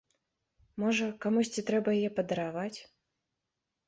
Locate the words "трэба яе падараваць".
1.67-2.79